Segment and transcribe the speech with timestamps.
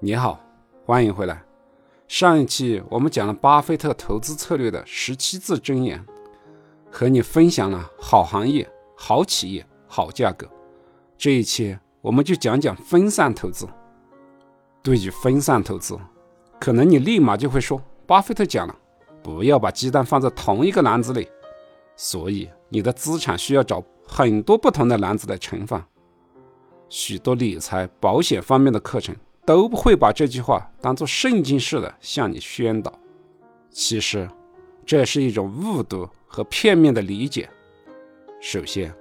[0.00, 0.38] 你好，
[0.86, 1.42] 欢迎回来。
[2.06, 6.06] 上一期我们讲了巴菲特投资策略的十七字箴言，
[6.88, 10.48] 和你分享了好行业、好企业、好价格。
[11.16, 13.66] 这一期我们就讲讲分散投资。
[14.84, 15.98] 对于分散投资，
[16.60, 18.76] 可能你立马就会说，巴菲特讲了，
[19.20, 21.28] 不要把鸡蛋放在同一个篮子里，
[21.96, 25.84] 所以你的资产需要找很多不同的篮子来盛放。
[26.88, 29.12] 许多理财、保险方面的课程。
[29.48, 32.92] 都不会把这句话当做圣经似的向你宣导。
[33.70, 34.28] 其实，
[34.84, 37.48] 这是一种误读和片面的理解。
[38.42, 38.94] 首先，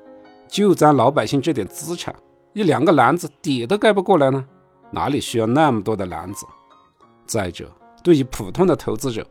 [0.47, 2.15] 就咱老百姓这点资产，
[2.53, 4.41] 一两个篮子底都盖不过来呢，
[4.89, 6.45] 哪里需要那么多的篮子？
[7.25, 7.69] 再者，
[8.01, 9.27] 对于普通的投资者，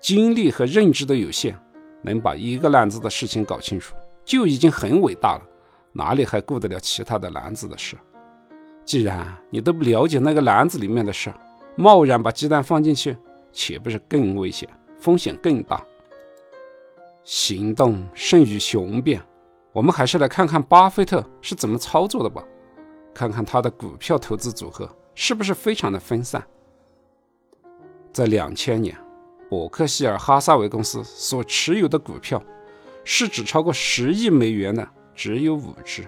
[0.00, 1.56] 精力和认知都有限，
[2.02, 3.94] 能把一个篮子的事情搞清楚
[4.24, 5.42] 就已经很伟大了，
[5.92, 7.96] 哪里还顾得了其他的篮子的事？
[8.86, 11.30] 既然你都不了解那个篮子里面的事，
[11.74, 13.16] 贸然把鸡蛋放进去，
[13.52, 15.84] 岂不是更危险，风险更大？
[17.24, 19.20] 行动胜于雄辩，
[19.72, 22.44] 我们还是来看看巴菲特是怎么操作的吧，
[23.12, 26.40] 看看他的股票投资组合是不是非常的分散。
[28.12, 28.96] 在两千年，
[29.50, 32.40] 伯克希尔哈撒韦公司所持有的股票，
[33.02, 36.06] 市值超过十亿美元的只有五只。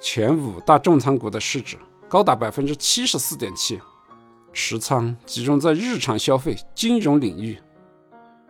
[0.00, 1.76] 前五大重仓股的市值
[2.08, 3.80] 高达百分之七十四点七，
[4.52, 7.58] 持仓集中在日常消费、金融领域。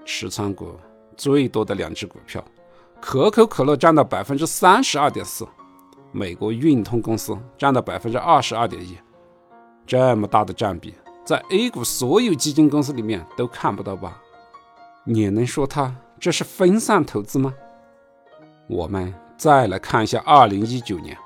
[0.05, 0.75] 持仓股
[1.17, 2.45] 最多的两只股票，
[3.01, 5.47] 可口可乐占到百分之三十二点四，
[6.13, 8.97] 美国运通公司占到百分之二十二点一。
[9.87, 14.21] 这么大的占比，在 A 股所有基金公司里面都看不到吧？
[15.05, 17.55] 你能说它这是分散投资吗？
[18.69, 21.17] 我们再来看一下二零一九年。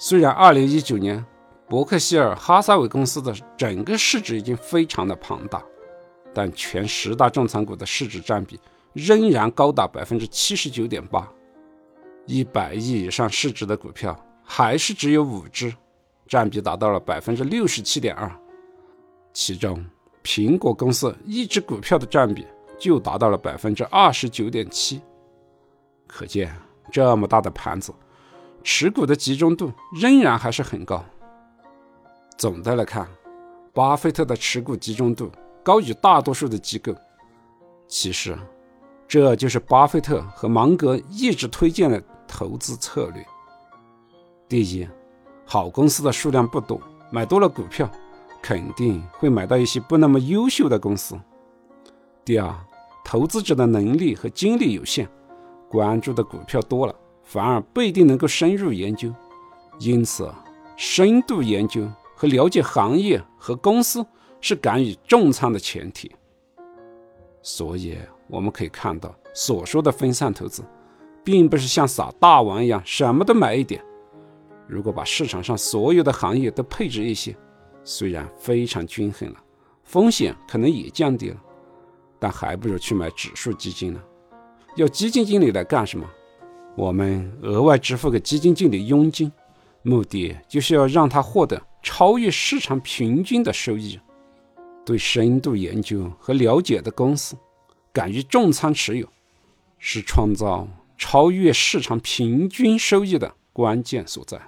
[0.00, 1.26] 虽然2019年
[1.68, 5.60] 伯克希尔哈撒韦公司的整个市值已经非常的庞大，
[6.32, 8.60] 但全十大重仓股的市值占比
[8.92, 11.28] 仍然高达百分之七十九点八，
[12.26, 15.74] 一百亿以上市值的股票还是只有五只，
[16.28, 18.30] 占比达到了百分之六十七点二，
[19.32, 19.84] 其中
[20.22, 22.46] 苹果公司一只股票的占比
[22.78, 25.02] 就达到了百分之二十九点七，
[26.06, 26.54] 可见
[26.92, 27.92] 这么大的盘子。
[28.70, 31.02] 持股的集中度仍然还是很高。
[32.36, 33.08] 总的来看，
[33.72, 35.32] 巴菲特的持股集中度
[35.64, 36.94] 高于大多数的机构。
[37.86, 38.38] 其实，
[39.08, 43.26] 这就是巴菲特和芒格一直推荐的投资策略。
[44.46, 44.86] 第一，
[45.46, 46.78] 好公司的数量不多，
[47.10, 47.90] 买多了股票，
[48.42, 51.18] 肯定会买到一些不那么优秀的公司。
[52.22, 52.54] 第二，
[53.02, 55.08] 投资者的能力和精力有限，
[55.70, 56.94] 关注的股票多了。
[57.28, 59.14] 反而不一定能够深入研究，
[59.80, 60.32] 因此，
[60.78, 64.04] 深度研究和了解行业和公司
[64.40, 66.10] 是敢于重仓的前提。
[67.42, 70.64] 所以，我们可以看到，所说的分散投资，
[71.22, 73.84] 并不是像撒大网一样什么都买一点。
[74.66, 77.36] 如果把市场上所有的行业都配置一些，
[77.84, 79.36] 虽然非常均衡了，
[79.84, 81.36] 风险可能也降低了，
[82.18, 84.00] 但还不如去买指数基金呢。
[84.76, 86.08] 要基金经理来干什么？
[86.78, 89.32] 我们额外支付给基金经理佣金，
[89.82, 93.98] 目的就是要让他获得超越市场平均的收益。
[94.86, 97.36] 对深度研究和了解的公司，
[97.92, 99.08] 敢于重仓持有，
[99.80, 104.40] 是创造超越市场平均收益的关键所在。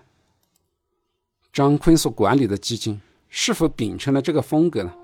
[1.53, 4.95] 张坤所管理的基金是否秉承了这个风格呢？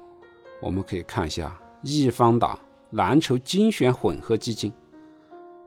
[0.62, 2.56] 我们可以看一下易方达
[2.92, 4.72] 蓝筹精选混合基金。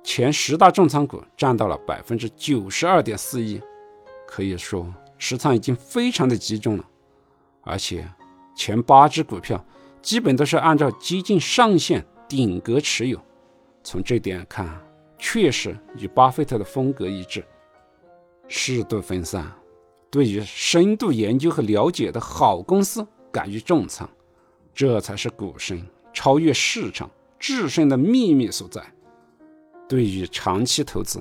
[0.04, 3.62] 前十大重仓股占到了百分之九十二点四一，
[4.28, 6.86] 可以说持仓已经非常的集中了。
[7.62, 8.08] 而且
[8.56, 9.64] 前八只股票
[10.02, 13.20] 基本都是按照基金上限顶格持有，
[13.84, 14.68] 从这点看，
[15.18, 17.46] 确实与巴菲特的风格一致。
[18.48, 19.52] 适度分散，
[20.10, 24.10] 对于深度研究和了解的好公司敢于重仓，
[24.74, 28.82] 这才是股神超越市场制胜的秘密所在。
[29.90, 31.20] 对于长期投资，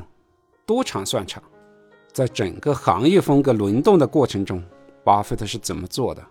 [0.66, 1.42] 多长算长。
[2.12, 4.62] 在整个行业风格轮动的过程中，
[5.02, 6.22] 巴菲特是怎么做的？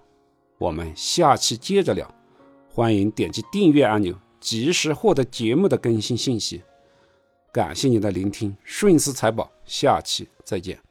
[0.59, 2.07] 我们下期接着聊。
[2.69, 6.61] 欢迎点击订阅按钮，及时获得节目的更新信息。
[7.51, 10.86] 感谢您的聆听，顺思财宝，下期再见。